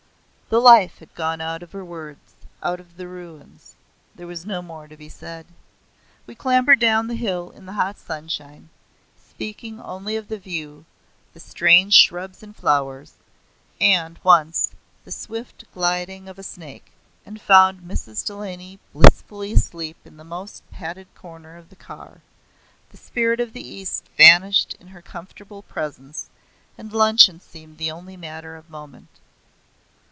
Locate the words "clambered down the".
6.35-7.15